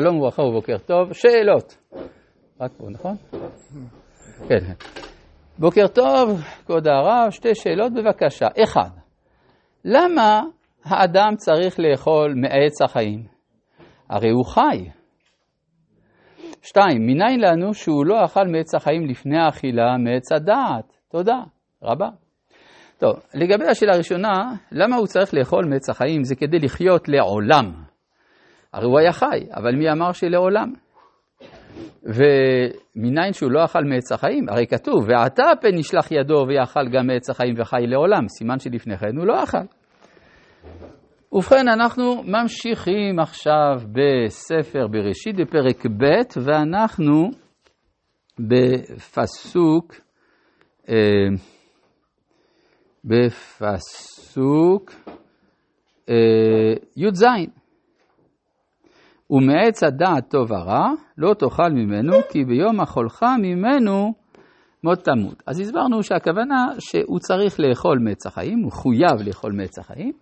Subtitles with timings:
[0.00, 1.12] שלום וברכה ובוקר טוב.
[1.12, 1.76] שאלות.
[2.60, 3.16] רק פה, נכון?
[4.48, 4.72] כן.
[5.58, 8.46] בוקר טוב, כבוד הרב, שתי שאלות בבקשה.
[8.64, 8.88] אחד,
[9.84, 10.42] למה
[10.84, 13.22] האדם צריך לאכול מעץ החיים?
[14.10, 14.90] הרי הוא חי.
[16.62, 20.96] שתיים, מניין לנו שהוא לא אכל מעץ החיים לפני האכילה מעץ הדעת?
[21.10, 21.38] תודה
[21.82, 22.08] רבה.
[22.98, 26.24] טוב, לגבי השאלה הראשונה, למה הוא צריך לאכול מעץ החיים?
[26.24, 27.86] זה כדי לחיות לעולם.
[28.76, 30.72] הרי הוא היה חי, אבל מי אמר שלעולם?
[32.02, 34.48] ומניין שהוא לא אכל מעץ החיים?
[34.48, 39.16] הרי כתוב, ועתה פן נשלח ידו ויאכל גם מעץ החיים וחי לעולם, סימן שלפני כן
[39.16, 39.58] הוא לא אכל.
[41.32, 47.30] ובכן, אנחנו ממשיכים עכשיו בספר בראשית, בפרק ב', ואנחנו
[48.38, 49.94] בפסוק,
[50.88, 51.28] אה,
[53.04, 54.90] בפסוק
[56.08, 57.24] אה, י"ז.
[59.30, 64.12] ומעץ הדעת טוב ורע, לא תאכל ממנו, כי ביום אכולך ממנו
[64.84, 65.42] מות תמות.
[65.46, 70.12] אז הסברנו שהכוונה שהוא צריך לאכול מעץ החיים, הוא חויב לאכול מעץ החיים,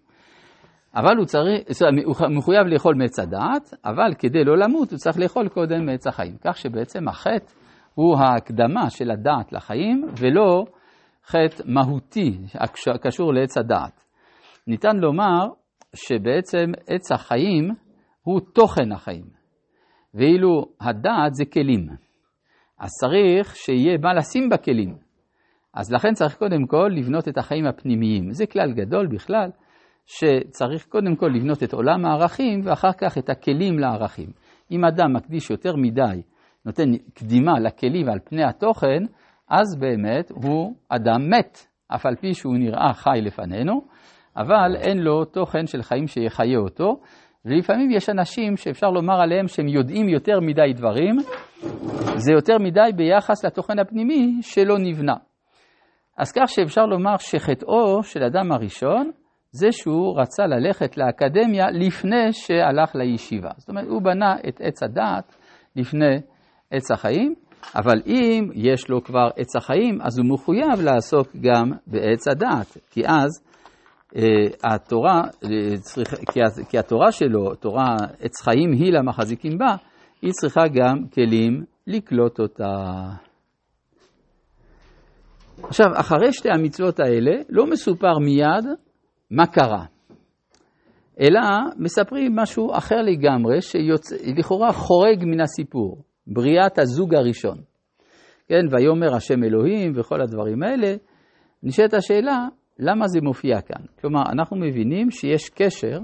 [0.97, 1.63] אבל הוא צריך,
[2.05, 6.37] הוא מחויב לאכול מעץ הדעת, אבל כדי לא למות הוא צריך לאכול קודם מעץ החיים.
[6.45, 7.53] כך שבעצם החטא
[7.95, 10.65] הוא ההקדמה של הדעת לחיים, ולא
[11.27, 12.39] חטא מהותי
[12.95, 14.01] הקשור לעץ הדעת.
[14.67, 15.47] ניתן לומר
[15.95, 17.84] שבעצם עץ החיים
[18.25, 19.25] הוא תוכן החיים,
[20.15, 21.89] ואילו הדעת זה כלים.
[22.79, 24.97] אז צריך שיהיה מה לשים בכלים.
[25.75, 28.31] אז לכן צריך קודם כל לבנות את החיים הפנימיים.
[28.31, 29.51] זה כלל גדול בכלל,
[30.07, 34.31] שצריך קודם כל לבנות את עולם הערכים ואחר כך את הכלים לערכים.
[34.71, 36.23] אם אדם מקדיש יותר מדי,
[36.67, 39.03] נותן קדימה לכלים על פני התוכן,
[39.49, 43.81] אז באמת הוא אדם מת, אף על פי שהוא נראה חי לפנינו,
[44.37, 47.01] אבל אין לו תוכן של חיים שיחיה אותו,
[47.45, 51.17] ולפעמים יש אנשים שאפשר לומר עליהם שהם יודעים יותר מדי דברים,
[52.17, 55.15] זה יותר מדי ביחס לתוכן הפנימי שלא נבנה.
[56.19, 59.11] אז כך שאפשר לומר שחטאו של אדם הראשון
[59.51, 63.51] זה שהוא רצה ללכת לאקדמיה לפני שהלך לישיבה.
[63.57, 65.37] זאת אומרת, הוא בנה את עץ הדעת
[65.77, 66.17] לפני
[66.71, 67.35] עץ החיים,
[67.77, 73.03] אבל אם יש לו כבר עץ החיים, אז הוא מחויב לעסוק גם בעץ הדעת, כי
[73.07, 73.31] אז
[74.65, 79.77] התורה, אה, צריך, כי, כי התורה שלו, תורה עץ חיים היא למחזיקים בה,
[80.23, 82.65] היא צריכה גם כלים לקלוט אותה.
[85.63, 88.65] עכשיו, אחרי שתי המצוות האלה, לא מסופר מיד
[89.31, 89.85] מה קרה,
[91.21, 91.41] אלא
[91.79, 97.59] מספרים משהו אחר לגמרי, שלכאורה חורג מן הסיפור, בריאת הזוג הראשון.
[98.49, 100.95] כן, ויאמר השם אלוהים וכל הדברים האלה,
[101.63, 102.49] נשאלת השאלה,
[102.79, 103.85] למה זה מופיע כאן?
[104.01, 105.99] כלומר, אנחנו מבינים שיש קשר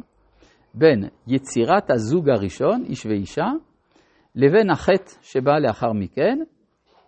[0.75, 3.47] בין יצירת הזוג הראשון, איש ואישה,
[4.35, 6.39] לבין החטא שבא לאחר מכן.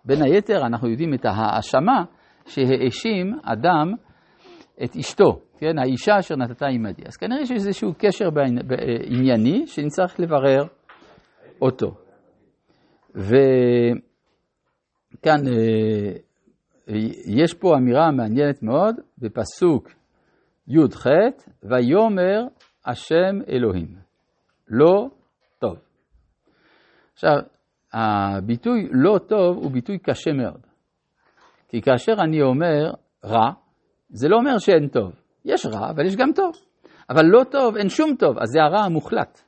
[0.05, 2.03] בין היתר, אנחנו יודעים את ההאשמה
[2.45, 3.93] שהאשים אדם
[4.83, 7.03] את אשתו, כן, האישה אשר נתתה עמדי.
[7.07, 8.25] אז כנראה שיש איזשהו קשר
[9.05, 10.63] ענייני שנצטרך לברר
[11.61, 11.95] אותו.
[13.15, 13.37] וכאן
[15.47, 16.13] אה,
[17.27, 19.89] יש פה אמירה מעניינת מאוד בפסוק
[20.67, 21.07] י"ח,
[21.63, 22.41] ויאמר
[22.85, 23.95] השם אלוהים,
[24.67, 25.07] לא
[25.59, 25.75] טוב.
[27.13, 27.35] עכשיו,
[27.93, 30.61] הביטוי לא טוב הוא ביטוי קשה מאוד.
[31.67, 32.91] כי כאשר אני אומר
[33.25, 33.51] רע,
[34.09, 35.11] זה לא אומר שאין טוב.
[35.45, 36.51] יש רע, אבל יש גם טוב.
[37.09, 39.41] אבל לא טוב, אין שום טוב, אז זה הרע המוחלט.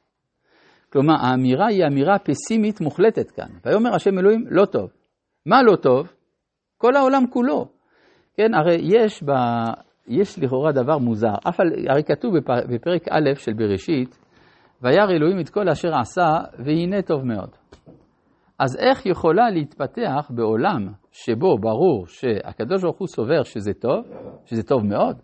[0.91, 3.49] כלומר, האמירה היא אמירה פסימית מוחלטת כאן.
[3.65, 4.89] ויאמר השם אלוהים, לא טוב.
[5.45, 6.14] מה לא טוב?
[6.85, 7.67] כל העולם כולו.
[8.33, 9.31] כן, הרי יש, ב...
[10.07, 11.33] יש לכאורה דבר מוזר.
[11.49, 11.67] אף על...
[11.89, 12.49] הרי כתוב בפ...
[12.69, 14.19] בפרק א' של בראשית,
[14.81, 17.49] וירא אלוהים את כל אשר עשה, והנה טוב מאוד.
[18.59, 24.05] אז איך יכולה להתפתח בעולם שבו ברור שהקדוש ברוך הוא סובר שזה טוב,
[24.45, 25.17] שזה טוב מאוד,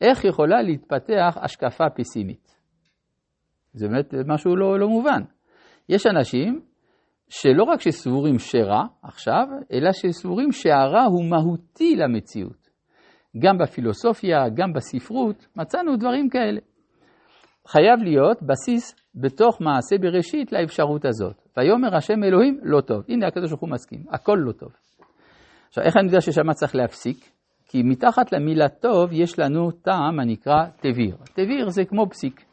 [0.00, 2.56] איך יכולה להתפתח השקפה פסימית?
[3.72, 5.22] זה באמת משהו לא, לא מובן.
[5.88, 6.60] יש אנשים
[7.28, 12.62] שלא רק שסבורים שרע עכשיו, אלא שסבורים שהרע הוא מהותי למציאות.
[13.38, 16.60] גם בפילוסופיה, גם בספרות, מצאנו דברים כאלה.
[17.68, 21.42] חייב להיות בסיס בתוך מעשה בראשית לאפשרות הזאת.
[21.56, 23.02] ויאמר השם אלוהים לא טוב.
[23.08, 24.72] הנה הקדוש ברוך הוא מסכים, הכל לא טוב.
[25.68, 27.30] עכשיו, איך אני יודע ששם צריך להפסיק?
[27.68, 31.16] כי מתחת למילה טוב יש לנו טעם הנקרא תביר.
[31.34, 32.44] תביר זה כמו פסיק.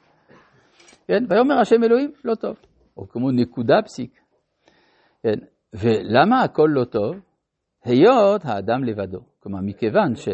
[1.07, 1.23] כן?
[1.29, 2.55] ויאמר השם אלוהים לא טוב.
[2.97, 4.18] או כמו נקודה פסיק.
[5.23, 5.39] כן?
[5.73, 7.15] ולמה הכל לא טוב?
[7.85, 9.19] היות האדם לבדו.
[9.39, 10.27] כלומר, מכיוון ש...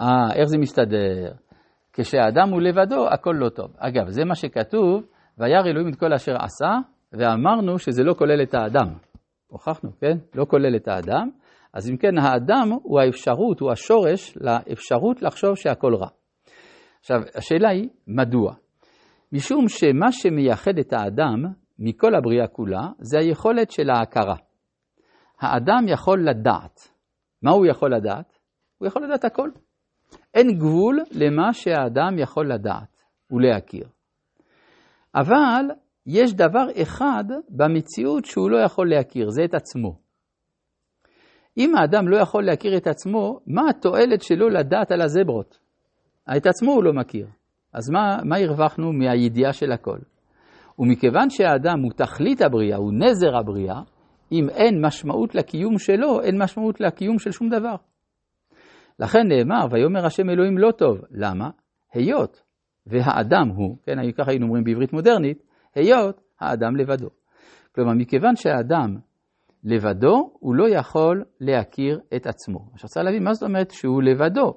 [0.00, 1.32] אה, איך זה מסתדר?
[1.92, 3.70] כשהאדם הוא לבדו, הכל לא טוב.
[3.78, 5.06] אגב, זה מה שכתוב,
[5.38, 6.78] וירא אלוהים את כל אשר עשה,
[7.12, 8.94] ואמרנו שזה לא כולל את האדם.
[9.46, 10.18] הוכחנו, כן?
[10.34, 11.30] לא כולל את האדם.
[11.74, 16.08] אז אם כן, האדם הוא האפשרות, הוא השורש לאפשרות לחשוב שהכל רע.
[17.00, 18.54] עכשיו, השאלה היא, מדוע?
[19.32, 21.44] משום שמה שמייחד את האדם
[21.78, 24.36] מכל הבריאה כולה, זה היכולת של ההכרה.
[25.40, 26.80] האדם יכול לדעת.
[27.42, 28.38] מה הוא יכול לדעת?
[28.78, 29.50] הוא יכול לדעת הכל.
[30.34, 33.88] אין גבול למה שהאדם יכול לדעת ולהכיר.
[35.14, 35.64] אבל
[36.06, 39.96] יש דבר אחד במציאות שהוא לא יכול להכיר, זה את עצמו.
[41.58, 45.58] אם האדם לא יכול להכיר את עצמו, מה התועלת שלו לדעת על הזברות?
[46.36, 47.26] את עצמו הוא לא מכיר.
[47.72, 49.98] אז מה, מה הרווחנו מהידיעה של הכל?
[50.78, 53.80] ומכיוון שהאדם הוא תכלית הבריאה, הוא נזר הבריאה,
[54.32, 57.74] אם אין משמעות לקיום שלו, אין משמעות לקיום של שום דבר.
[58.98, 60.98] לכן נאמר, ויאמר השם אלוהים לא טוב.
[61.10, 61.50] למה?
[61.92, 62.42] היות
[62.86, 65.42] והאדם הוא, כן, ככה היינו אומרים בעברית מודרנית,
[65.74, 67.08] היות האדם לבדו.
[67.74, 68.96] כלומר, מכיוון שהאדם
[69.64, 72.58] לבדו, הוא לא יכול להכיר את עצמו.
[72.72, 74.54] עכשיו צריך להבין מה זאת אומרת שהוא לבדו.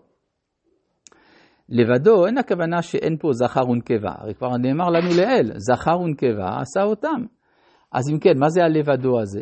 [1.70, 6.84] לבדו אין הכוונה שאין פה זכר ונקבה, הרי כבר נאמר לנו לאל, זכר ונקבה עשה
[6.84, 7.26] אותם.
[7.92, 9.42] אז אם כן, מה זה הלבדו הזה?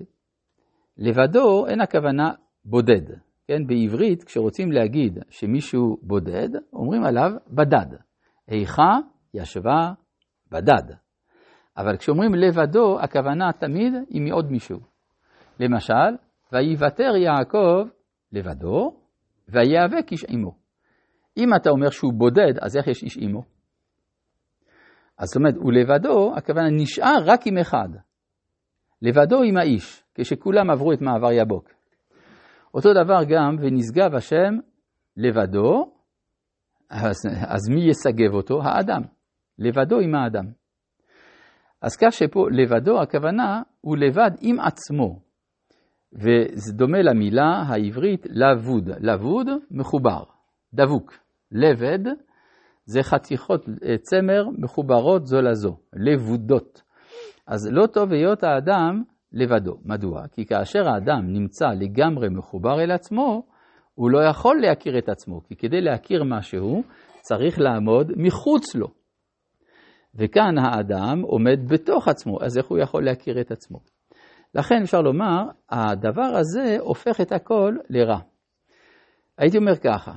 [0.98, 2.32] לבדו אין הכוונה
[2.66, 3.14] בודד.
[3.48, 7.98] כן, בעברית, כשרוצים להגיד שמישהו בודד, אומרים עליו בדד.
[8.48, 8.98] איכה
[9.34, 9.92] ישבה
[10.52, 10.96] בדד.
[11.78, 14.80] אבל כשאומרים לבדו, הכוונה תמיד היא מעוד מישהו.
[15.60, 16.18] למשל,
[16.52, 17.88] ויוותר יעקב
[18.32, 18.92] לבדו,
[19.50, 20.63] ויאבק איש עמו.
[21.38, 23.44] אם אתה אומר שהוא בודד, אז איך יש איש עמו?
[25.18, 27.90] אז זאת אומרת, הוא לבדו, הכוונה נשאר רק עם אחד.
[29.02, 31.70] לבדו עם האיש, כשכולם עברו את מעבר יבוק.
[32.74, 34.54] אותו דבר גם, ונשגב השם
[35.18, 35.94] לבדו,
[36.90, 37.16] אז,
[37.48, 38.64] אז מי יסגב אותו?
[38.64, 39.02] האדם.
[39.60, 40.46] לבדו עם האדם.
[41.82, 45.20] אז כך שפה לבדו, הכוונה הוא לבד עם עצמו.
[46.14, 48.90] וזה דומה למילה העברית לבוד.
[49.00, 50.24] לבוד, מחובר,
[50.74, 51.23] דבוק.
[51.54, 52.00] לבד
[52.86, 56.82] זה חתיכות אה, צמר מחוברות זו לזו, לבודות.
[57.48, 59.78] אז לא טוב היות האדם לבדו.
[59.86, 60.28] מדוע?
[60.28, 63.44] כי כאשר האדם נמצא לגמרי מחובר אל עצמו,
[63.96, 66.84] הוא לא יכול להכיר את עצמו, כי כדי להכיר משהו,
[67.22, 68.88] צריך לעמוד מחוץ לו.
[70.16, 73.80] וכאן האדם עומד בתוך עצמו, אז איך הוא יכול להכיר את עצמו?
[74.56, 78.20] לכן אפשר לומר, הדבר הזה הופך את הכל לרע.
[79.38, 80.12] הייתי אומר ככה,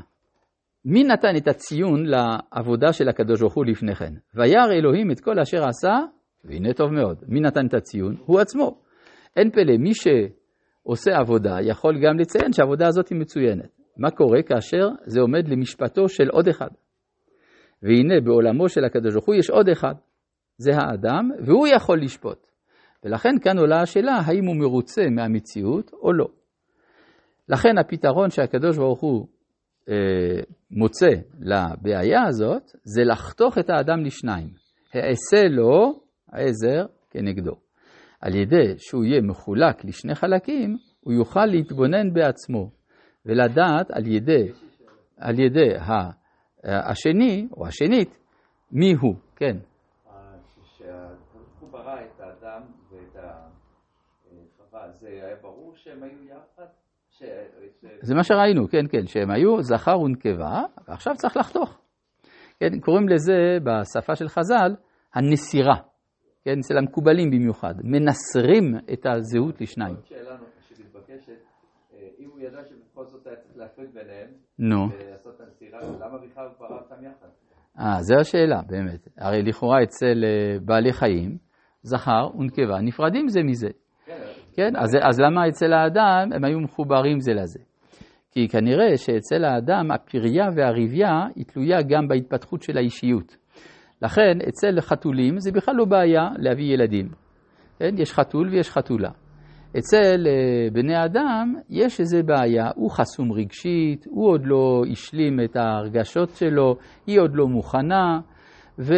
[0.88, 4.12] מי נתן את הציון לעבודה של הקדוש ברוך הוא לפני כן?
[4.34, 5.98] וירא אלוהים את כל אשר עשה,
[6.44, 7.24] והנה טוב מאוד.
[7.28, 8.16] מי נתן את הציון?
[8.26, 8.80] הוא עצמו.
[9.36, 13.70] אין פלא, מי שעושה עבודה יכול גם לציין שהעבודה הזאת היא מצוינת.
[13.96, 16.68] מה קורה כאשר זה עומד למשפטו של עוד אחד?
[17.82, 19.94] והנה בעולמו של הקדוש ברוך הוא יש עוד אחד,
[20.58, 22.46] זה האדם, והוא יכול לשפוט.
[23.04, 26.26] ולכן כאן עולה השאלה האם הוא מרוצה מהמציאות או לא.
[27.48, 29.26] לכן הפתרון שהקדוש ברוך הוא
[29.88, 30.40] אה,
[30.70, 31.10] מוצא
[31.40, 34.48] לבעיה הזאת, זה לחתוך את האדם לשניים.
[34.94, 36.00] העשה לו
[36.32, 37.54] העזר כנגדו.
[38.20, 42.70] על ידי שהוא יהיה מחולק לשני חלקים, הוא יוכל להתבונן בעצמו
[43.26, 44.52] ולדעת על ידי,
[45.18, 45.70] על ידי
[46.64, 48.18] השני או השנית
[48.72, 49.56] מי הוא, כן.
[50.62, 56.66] כשהוא ברא את האדם ואת החווה, זה היה ברור שהם היו יחד?
[57.18, 57.22] ש...
[58.00, 61.78] זה מה שראינו, כן, כן, שהם היו זכר ונקבה, ועכשיו צריך לחתוך.
[62.60, 64.74] כן, קוראים לזה בשפה של חז"ל
[65.14, 65.76] הנסירה.
[66.44, 69.94] כן, אצל המקובלים במיוחד, מנסרים את הזהות לשניים.
[69.94, 70.36] עוד שאלה
[70.68, 71.32] שמתבקשת,
[71.94, 74.88] אה, אם הוא ידע שבכל זאת היה צריך להפריד ביניהם, נו.
[74.92, 77.28] ולעשות את הנסירה, למה בכלל הוא ברא אותם יחד?
[77.78, 79.08] אה, זו השאלה, באמת.
[79.18, 81.38] הרי לכאורה אצל אה, בעלי חיים,
[81.82, 83.68] זכר ונקבה נפרדים זה מזה.
[84.56, 87.58] כן, אז, אז למה אצל האדם הם היו מחוברים זה לזה?
[88.32, 93.36] כי כנראה שאצל האדם הפריה והריביה היא תלויה גם בהתפתחות של האישיות.
[94.02, 97.08] לכן אצל חתולים זה בכלל לא בעיה להביא ילדים.
[97.78, 97.94] כן?
[97.98, 99.10] יש חתול ויש חתולה.
[99.78, 105.56] אצל uh, בני אדם יש איזה בעיה, הוא חסום רגשית, הוא עוד לא השלים את
[105.56, 108.20] ההרגשות שלו, היא עוד לא מוכנה,
[108.78, 108.96] ויש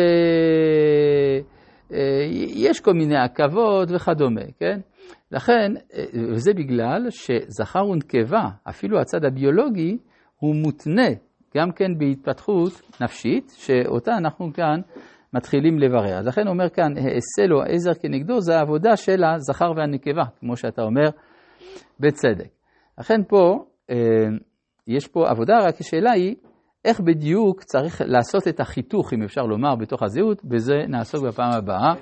[2.78, 4.80] uh, כל מיני עכבות וכדומה, כן?
[5.32, 5.94] לכן, uh,
[6.32, 9.98] וזה בגלל שזכר ונקבה, אפילו הצד הביולוגי,
[10.36, 11.08] הוא מותנה
[11.56, 14.80] גם כן בהתפתחות נפשית, שאותה אנחנו כאן
[15.32, 16.18] מתחילים לברר.
[16.18, 20.82] אז לכן אומר כאן, אעשה לו עזר כנגדו, זה העבודה של הזכר והנקבה, כמו שאתה
[20.82, 21.08] אומר,
[22.00, 22.48] בצדק.
[22.98, 23.96] לכן פה, אה,
[24.86, 26.36] יש פה עבודה, רק השאלה היא,
[26.84, 31.94] איך בדיוק צריך לעשות את החיתוך, אם אפשר לומר, בתוך הזהות, בזה נעסוק בפעם הבאה.